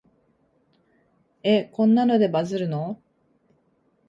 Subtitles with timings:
[1.43, 2.99] え、こんなのでバズるの？